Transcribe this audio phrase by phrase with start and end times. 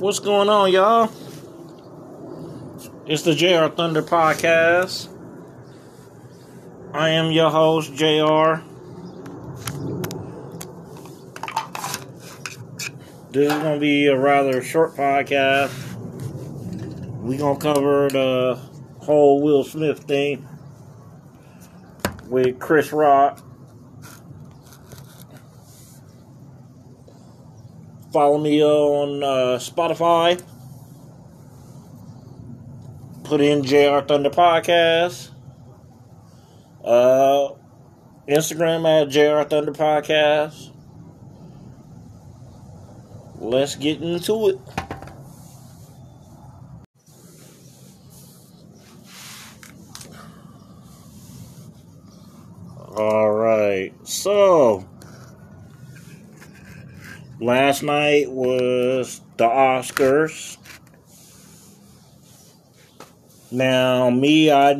[0.00, 1.12] What's going on, y'all?
[3.04, 5.14] It's the JR Thunder Podcast.
[6.94, 8.62] I am your host, JR.
[13.30, 15.70] This is going to be a rather short podcast.
[17.20, 18.58] We're going to cover the
[19.00, 20.48] whole Will Smith thing
[22.26, 23.44] with Chris Rock.
[28.12, 30.42] Follow me on uh, Spotify.
[33.22, 35.30] Put in JR Thunder Podcast.
[36.84, 37.50] Uh,
[38.28, 40.70] Instagram at JR Thunder Podcast.
[43.38, 44.58] Let's get into it.
[52.96, 53.94] All right.
[54.02, 54.89] So,
[57.40, 60.58] last night was the Oscars.
[63.50, 64.70] Now, me, I,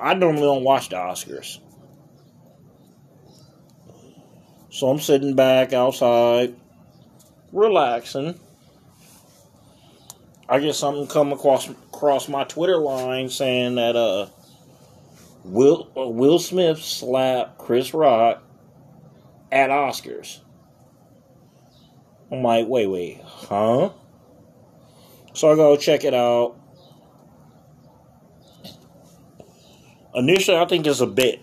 [0.00, 1.58] I normally don't watch the Oscars.
[4.70, 6.54] So I'm sitting back outside,
[7.52, 8.38] relaxing.
[10.48, 14.26] I get something come across across my Twitter line saying that uh
[15.44, 18.42] Will uh, Will Smith slapped Chris Rock
[19.50, 20.40] at Oscars.
[22.32, 23.90] I'm like, wait, wait, huh?
[25.34, 26.56] So I go check it out.
[30.14, 31.42] Initially, I think it's a bit.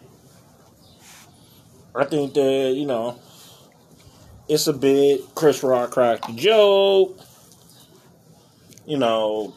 [1.96, 3.20] I think that, you know,
[4.48, 5.22] it's a bit.
[5.36, 7.20] Chris Rock cracked the joke.
[8.88, 9.54] You know,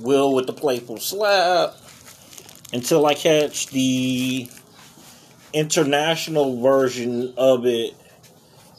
[0.00, 1.74] Will with the playful slap.
[2.74, 4.50] Until I catch the
[5.54, 7.94] international version of it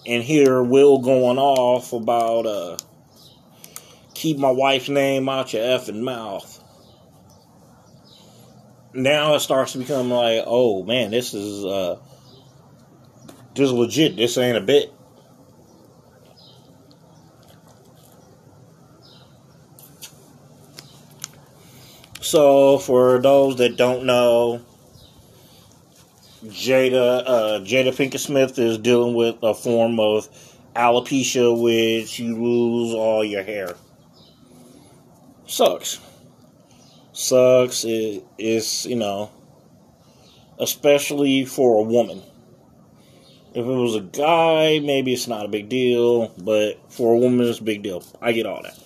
[0.06, 2.78] and hear Will going off about uh
[4.14, 6.58] keep my wife's name out your effing mouth.
[8.94, 11.98] Now it starts to become like, oh man, this is uh
[13.56, 14.16] this is legit.
[14.16, 14.94] This ain't a bit.
[22.22, 24.62] So for those that don't know,
[26.44, 30.28] Jada uh, Jada Pinkett Smith is dealing with a form of
[30.76, 33.76] alopecia, which you lose all your hair.
[35.46, 36.00] Sucks.
[37.14, 37.84] Sucks.
[37.84, 39.30] It, it's you know,
[40.58, 42.24] especially for a woman.
[43.54, 47.46] If it was a guy, maybe it's not a big deal, but for a woman,
[47.48, 48.04] it's a big deal.
[48.22, 48.80] I get all that.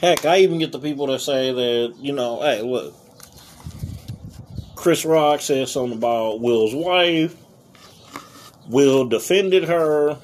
[0.00, 2.94] Heck, I even get the people that say that, you know, hey, look,
[4.76, 7.34] Chris Rock said something about Will's wife.
[8.68, 10.16] Will defended her.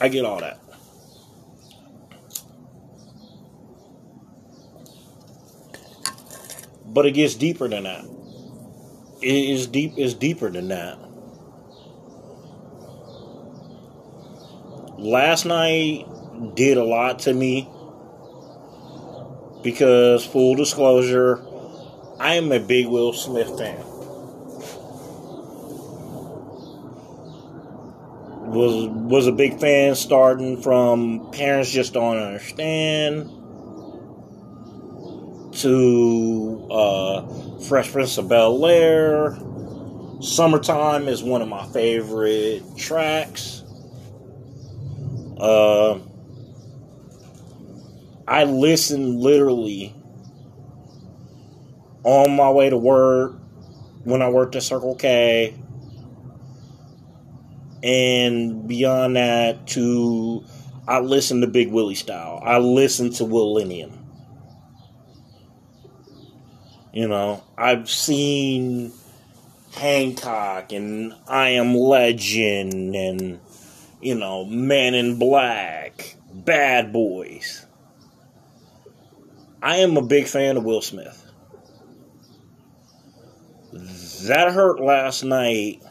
[0.00, 0.58] I get all that.
[6.86, 8.04] But it gets deeper than that.
[9.22, 10.98] It is deep is deeper than that.
[14.98, 16.06] Last night
[16.56, 17.68] did a lot to me
[19.64, 21.42] because full disclosure,
[22.20, 23.82] I am a big Will Smith fan.
[28.52, 33.30] Was was a big fan starting from Parents Just Don't Understand
[35.54, 39.36] to uh, Fresh Prince of Bel Air.
[40.20, 43.64] Summertime is one of my favorite tracks.
[45.38, 45.98] Uh,
[48.26, 49.94] I listen literally
[52.04, 53.34] on my way to work
[54.04, 55.54] when I worked at Circle K
[57.82, 60.44] and beyond that to
[60.88, 62.40] I listen to Big Willie style.
[62.42, 63.98] I listen to Willennium.
[66.92, 68.92] You know, I've seen
[69.72, 73.40] Hancock and I Am Legend and
[74.00, 77.63] you know, Man in Black, Bad Boys.
[79.64, 81.24] I am a big fan of Will Smith.
[84.26, 85.82] That hurt last night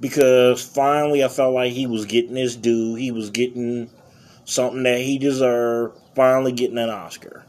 [0.00, 2.94] because finally I felt like he was getting his due.
[2.94, 3.90] He was getting
[4.46, 7.44] something that he deserved, finally getting an Oscar.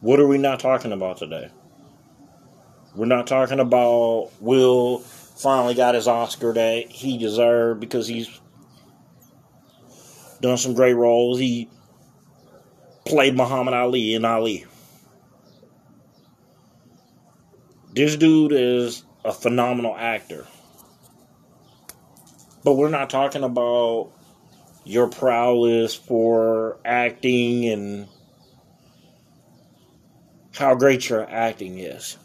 [0.00, 1.48] What are we not talking about today?
[2.96, 8.40] We're not talking about Will finally got his Oscar that he deserved because he's
[10.42, 11.38] done some great roles.
[11.38, 11.70] He
[13.06, 14.66] played Muhammad Ali in Ali.
[17.94, 20.46] This dude is a phenomenal actor.
[22.64, 24.10] But we're not talking about
[24.84, 28.08] your prowess for acting and
[30.56, 32.16] how great your acting is.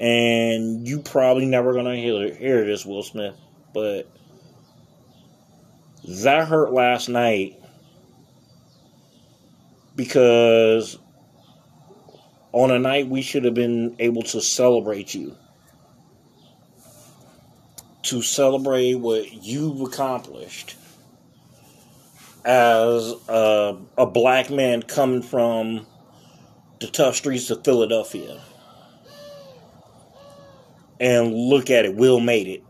[0.00, 3.34] And you probably never gonna hear, hear this, Will Smith,
[3.74, 4.08] but
[6.08, 7.60] that hurt last night
[9.94, 10.98] because
[12.52, 15.36] on a night we should have been able to celebrate you.
[18.04, 20.76] To celebrate what you've accomplished
[22.44, 25.86] as a, a black man coming from
[26.80, 28.40] the tough streets of Philadelphia.
[31.00, 32.64] And look at it, Will made it.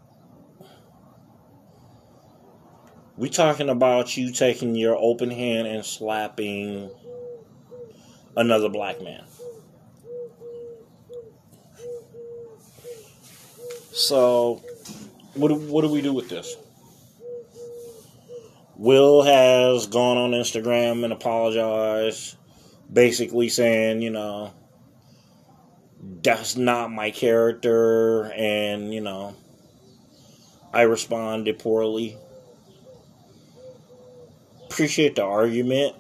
[3.19, 6.89] We talking about you taking your open hand and slapping
[8.37, 9.25] another black man.
[13.91, 14.63] So,
[15.35, 16.57] what do, what do we do with this?
[18.77, 22.37] Will has gone on Instagram and apologized,
[22.93, 24.53] basically saying, you know,
[26.23, 29.35] that's not my character, and, you know,
[30.73, 32.17] I responded poorly.
[34.71, 35.97] Appreciate the argument.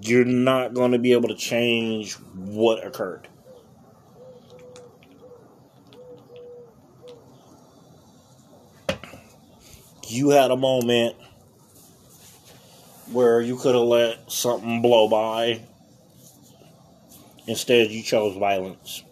[0.00, 3.28] You're not going to be able to change what occurred.
[10.10, 11.14] you had a moment
[13.12, 15.60] where you could have let something blow by.
[17.46, 19.02] Instead, you chose violence.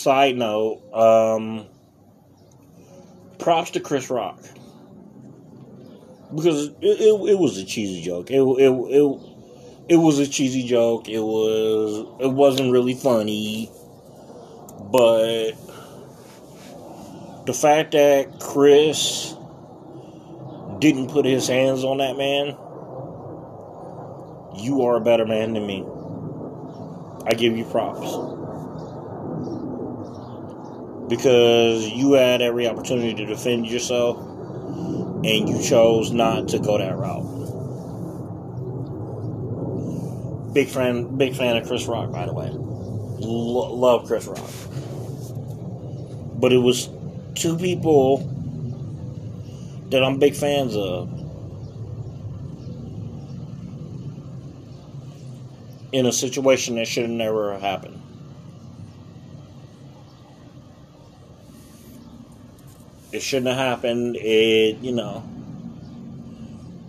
[0.00, 1.66] Side note, um,
[3.38, 4.40] props to Chris Rock.
[6.34, 8.30] Because it, it, it was a cheesy joke.
[8.30, 9.20] It, it, it,
[9.90, 11.06] it was a cheesy joke.
[11.06, 13.70] It was it wasn't really funny,
[14.90, 15.50] but
[17.44, 19.34] the fact that Chris
[20.78, 22.56] didn't put his hands on that man,
[24.64, 25.84] you are a better man than me.
[27.26, 28.39] I give you props.
[31.10, 34.16] Because you had every opportunity to defend yourself
[35.22, 37.26] and you chose not to go that route.
[40.54, 42.46] Big fan, big fan of Chris Rock, by the way.
[42.46, 44.50] L- love Chris Rock.
[46.40, 46.88] But it was
[47.34, 48.18] two people
[49.90, 51.08] that I'm big fans of.
[55.92, 57.99] In a situation that should have never happened.
[63.12, 64.16] It shouldn't have happened.
[64.16, 65.24] It, you know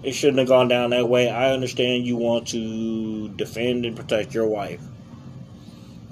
[0.04, 1.30] it shouldn't have gone down that way.
[1.30, 4.82] I understand you want to defend and protect your wife.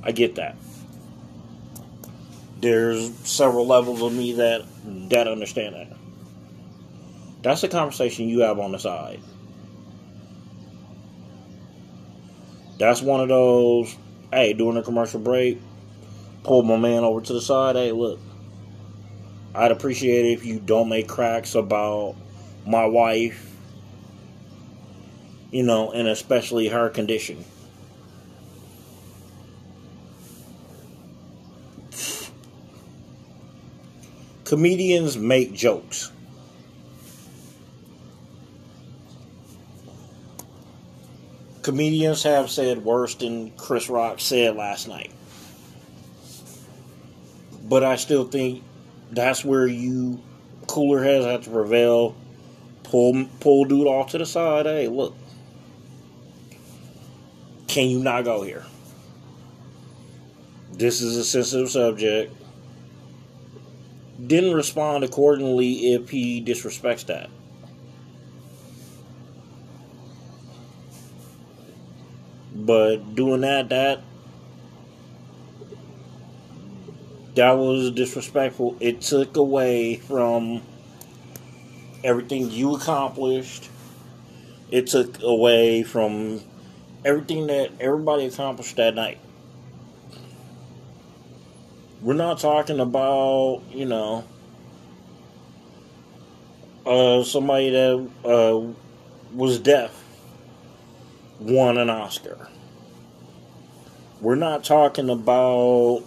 [0.04, 0.56] I get that.
[2.60, 4.64] There's several levels of me that
[5.10, 5.98] that understand that.
[7.42, 9.22] That's a conversation you have on the side.
[12.78, 13.96] That's one of those,
[14.32, 15.60] hey, during a commercial break,
[16.44, 17.76] pull my man over to the side.
[17.76, 18.20] Hey, look,
[19.56, 22.16] I'd appreciate it if you don't make cracks about
[22.66, 23.50] my wife
[25.52, 27.44] you know, and especially her condition.
[34.44, 36.12] Comedians make jokes.
[41.62, 45.12] Comedians have said worse than Chris Rock said last night.
[47.64, 48.64] But I still think
[49.12, 50.22] that's where you
[50.68, 52.16] cooler heads have to prevail.
[52.84, 54.66] Pull pull dude off to the side.
[54.66, 55.16] Hey, look,
[57.68, 58.66] can you not go here?
[60.72, 62.34] This is a sensitive subject.
[64.26, 67.30] Didn't respond accordingly if he disrespects that.
[72.56, 74.02] But doing that, that
[77.36, 78.76] that was disrespectful.
[78.80, 80.62] It took away from
[82.04, 83.70] everything you accomplished.
[84.72, 86.42] It took away from
[87.04, 89.20] everything that everybody accomplished that night.
[92.02, 94.24] We're not talking about, you know,
[96.86, 98.74] uh, somebody that uh,
[99.34, 100.04] was deaf
[101.40, 102.50] won an Oscar.
[104.22, 106.04] We're not talking about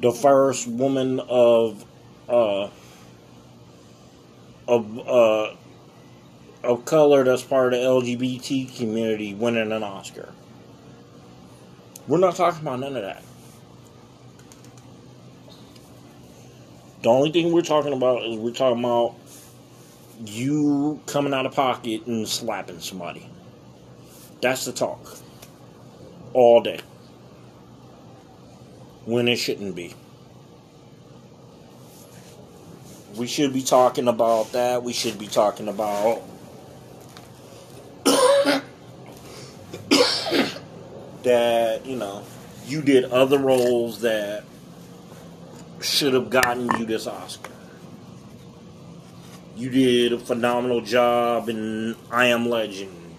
[0.00, 1.84] the first woman of
[2.28, 2.68] uh,
[4.66, 5.54] of uh,
[6.62, 10.32] of color that's part of the LGBT community winning an Oscar.
[12.06, 13.22] We're not talking about none of that.
[17.02, 19.14] The only thing we're talking about is we're talking about
[20.26, 23.28] you coming out of pocket and slapping somebody.
[24.42, 25.16] That's the talk.
[26.34, 26.80] All day.
[29.10, 29.92] When it shouldn't be.
[33.16, 34.84] We should be talking about that.
[34.84, 36.22] We should be talking about
[41.24, 42.22] that, you know,
[42.66, 44.44] you did other roles that
[45.80, 47.50] should have gotten you this Oscar.
[49.56, 53.16] You did a phenomenal job in I Am Legend.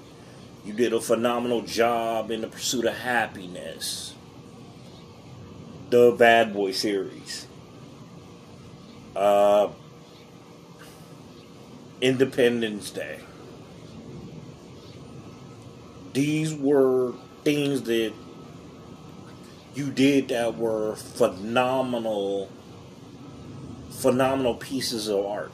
[0.63, 4.13] You did a phenomenal job in The Pursuit of Happiness.
[5.91, 7.47] The Bad Boy series.
[9.13, 9.67] Uh,
[11.99, 13.19] Independence Day.
[16.13, 18.13] These were things that
[19.75, 22.49] you did that were phenomenal
[23.89, 25.51] phenomenal pieces of art.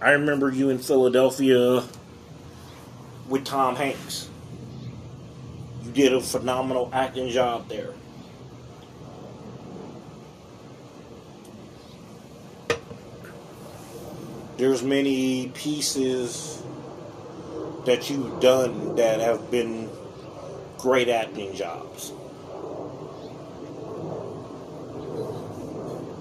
[0.00, 1.84] I remember you in Philadelphia
[3.28, 4.30] with Tom Hanks.
[5.94, 7.94] Did a phenomenal acting job there.
[14.56, 16.60] There's many pieces
[17.86, 19.88] that you've done that have been
[20.78, 22.12] great acting jobs.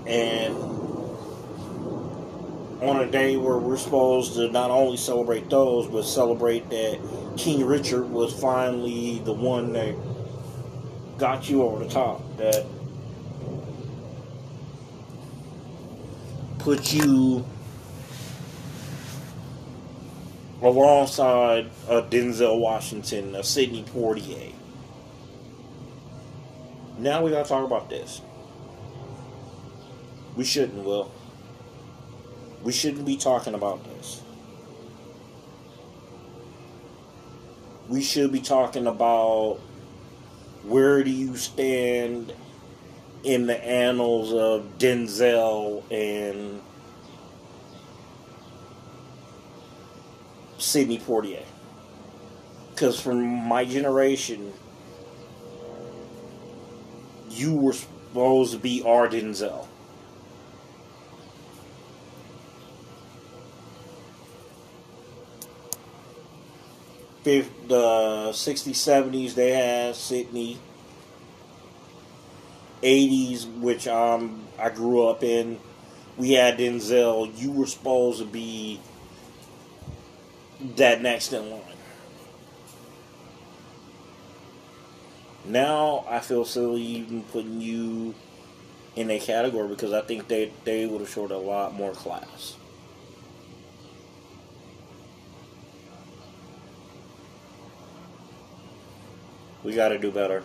[0.06, 0.73] And
[2.84, 7.00] on a day where we're supposed to not only celebrate those, but celebrate that
[7.38, 9.96] King Richard was finally the one that
[11.18, 12.66] got you over the top, that
[16.60, 17.46] put you
[20.62, 24.54] alongside uh, Denzel Washington, uh, Sidney Poitier.
[26.98, 28.22] Now we gotta talk about this.
[30.36, 31.12] We shouldn't, Will.
[32.64, 34.22] We shouldn't be talking about this.
[37.90, 39.60] We should be talking about
[40.64, 42.34] where do you stand
[43.24, 46.62] in the annals of Denzel and
[50.58, 51.44] Sidney Poitier.
[52.70, 54.54] Because from my generation,
[57.30, 59.68] you were supposed to be our Denzel.
[67.24, 67.46] The
[68.32, 70.60] 60s, 70s, they had Sidney.
[72.84, 75.58] 80s, which um, I grew up in,
[76.18, 77.32] we had Denzel.
[77.40, 78.80] You were supposed to be
[80.76, 81.62] that next in line.
[85.46, 88.14] Now I feel silly even putting you
[88.96, 92.56] in a category because I think they, they would have showed a lot more class.
[99.64, 100.44] We got to do better.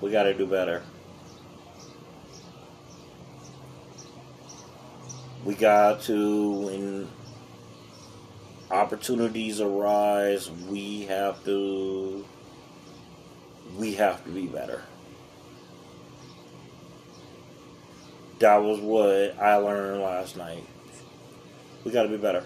[0.00, 0.82] We got to do better.
[5.44, 7.08] We got to, when
[8.70, 12.24] opportunities arise, we have to,
[13.76, 14.82] we have to be better.
[18.38, 20.66] That was what I learned last night.
[21.84, 22.44] We got to be better.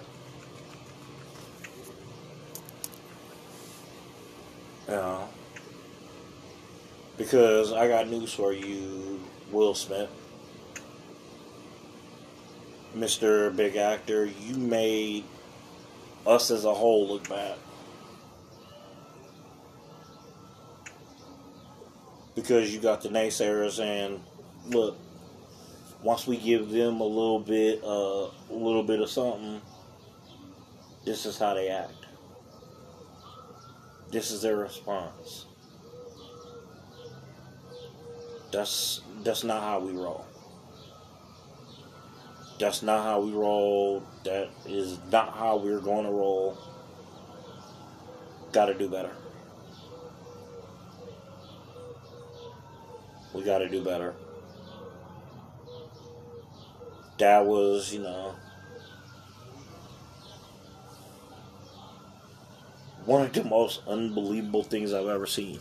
[4.89, 5.27] Yeah.
[7.19, 10.09] Because I got news for you, Will Smith.
[12.97, 13.55] Mr.
[13.55, 15.25] Big Actor, you made
[16.27, 17.59] us as a whole look bad.
[22.35, 24.21] Because you got the naysayers and
[24.69, 24.97] look,
[26.03, 29.61] once we give them a little bit uh, a little bit of something,
[31.05, 32.08] this is how they act.
[34.11, 35.47] This is their response.
[38.51, 40.25] That's that's not how we roll.
[42.59, 44.03] That's not how we roll.
[44.25, 46.59] That is not how we're going to roll.
[48.53, 49.13] Got to do better.
[53.35, 54.15] We got to do better.
[57.19, 58.35] That was, you know,
[63.09, 65.59] one of the most unbelievable things I've ever seen.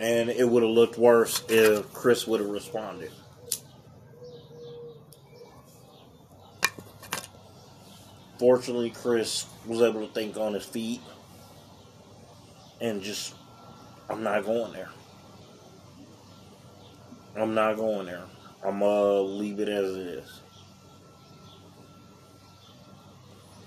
[0.00, 3.12] And it would have looked worse if Chris would have responded.
[8.40, 11.00] Fortunately, Chris was able to think on his feet
[12.80, 13.36] and just,
[14.10, 14.90] I'm not going there.
[17.38, 18.24] I'm not going there.
[18.64, 20.40] I'm gonna leave it as it is.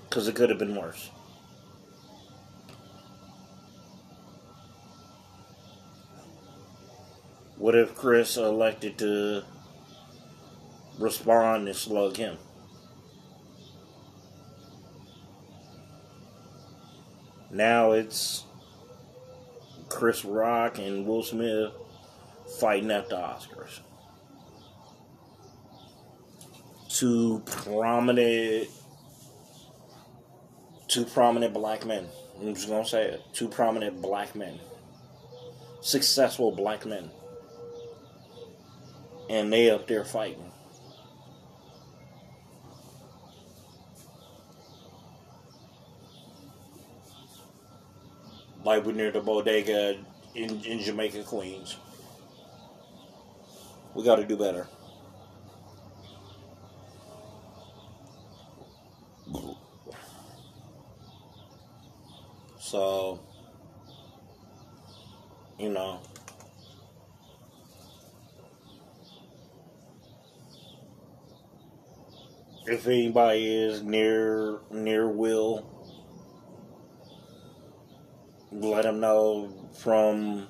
[0.04, 1.12] Because it could have been worse.
[7.58, 9.44] What if Chris elected to
[10.98, 12.38] respond and slug him?
[17.52, 18.46] Now it's
[19.90, 21.72] Chris Rock and Will Smith
[22.60, 23.80] fighting at the Oscars.
[26.90, 28.68] Two prominent,
[30.88, 32.08] two prominent black men.
[32.40, 33.22] I'm just gonna say it.
[33.34, 34.60] Two prominent black men,
[35.82, 37.10] successful black men,
[39.30, 40.50] and they up there fighting.
[48.70, 49.98] like we're near the bodega
[50.36, 51.78] in, in Jamaica, Queens.
[54.00, 54.66] We got to do better.
[62.62, 63.20] So,
[65.60, 66.00] you know,
[72.68, 75.70] if anybody is near near Will
[78.50, 80.48] let him know from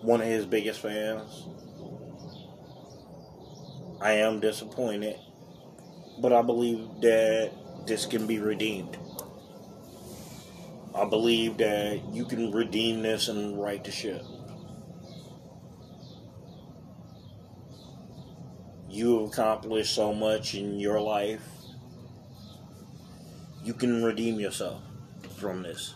[0.00, 1.46] one of his biggest fans.
[4.00, 5.16] I am disappointed,
[6.20, 7.52] but I believe that
[7.86, 8.96] this can be redeemed.
[10.94, 14.22] I believe that you can redeem this and right the ship.
[18.88, 21.42] You have accomplished so much in your life.
[23.64, 24.82] You can redeem yourself
[25.36, 25.94] from this.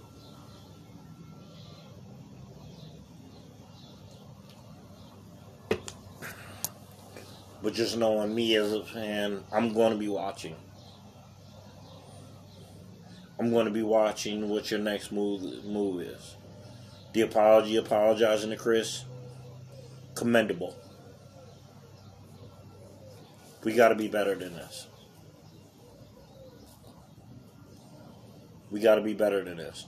[7.63, 10.55] But just knowing me as a fan, I'm going to be watching.
[13.39, 16.37] I'm going to be watching what your next move move is.
[17.13, 19.05] The apology, apologizing to Chris,
[20.15, 20.77] commendable.
[23.65, 24.87] We got to be better than this.
[28.71, 29.87] We got to be better than this.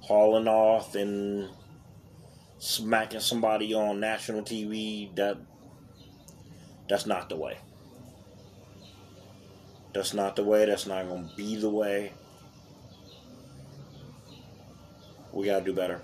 [0.00, 1.48] Hauling off and
[2.62, 5.36] smacking somebody on national TV, that
[6.88, 7.58] that's not the way.
[9.92, 10.64] That's not the way.
[10.64, 12.12] That's not going to be the way.
[15.32, 16.00] We got to do better.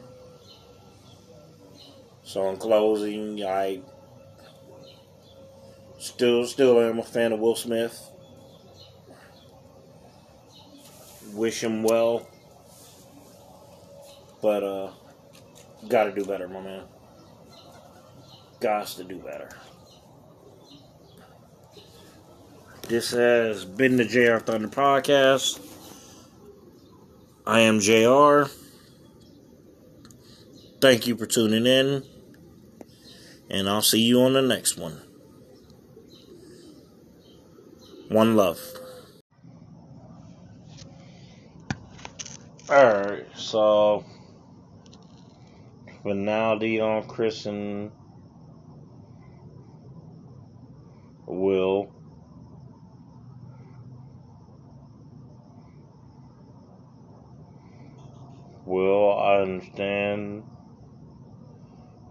[2.25, 3.81] So in closing, I
[6.01, 8.11] still still am a fan of Will Smith.
[11.35, 12.29] Wish him well.
[14.43, 14.91] But uh
[15.87, 16.85] Got to do better, my man.
[18.61, 19.49] Got to do better.
[22.89, 25.61] This has been the JR Thunder Podcast.
[27.47, 28.51] I am JR.
[30.81, 32.03] Thank you for tuning in.
[33.51, 35.01] And I'll see you on the next one.
[38.09, 38.61] One love.
[42.71, 44.05] Alright, so
[46.09, 47.93] finality on Chris and
[51.27, 51.93] Will.
[58.65, 60.45] Will, I understand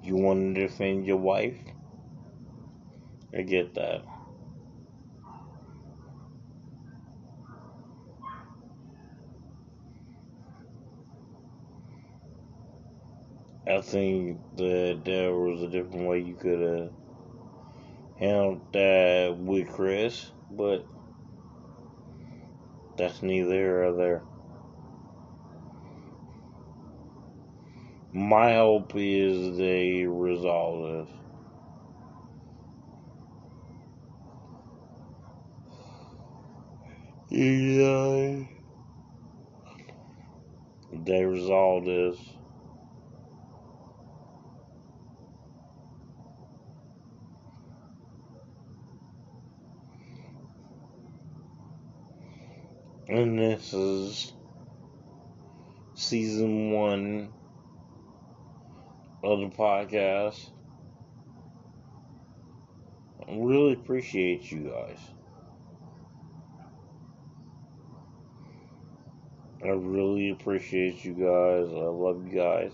[0.03, 1.57] you want to defend your wife.
[3.35, 4.03] I get that.
[13.67, 16.91] I think that there was a different way you could have
[18.19, 20.85] handled that with Chris, but
[22.97, 24.23] that's neither here or there.
[28.11, 31.15] My hope is they resolve this.
[37.29, 38.43] Yeah.
[41.05, 42.17] They resolve this.
[53.09, 54.33] And this is
[55.95, 57.31] season one,
[59.23, 60.49] of the podcast.
[63.27, 64.99] I really appreciate you guys.
[69.63, 71.67] I really appreciate you guys.
[71.71, 72.73] I love you guys.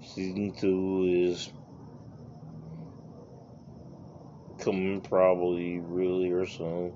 [0.00, 1.52] Season two is
[4.62, 6.94] coming probably really or soon.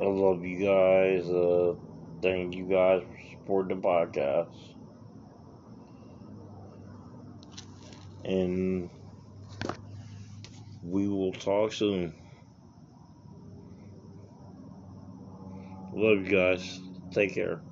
[0.00, 1.28] I love you guys.
[1.30, 1.74] Uh,
[2.22, 4.48] thank you guys for supporting the podcast.
[8.24, 8.90] And
[10.82, 12.14] we will talk soon.
[15.92, 16.80] Love you guys.
[17.12, 17.62] Take care.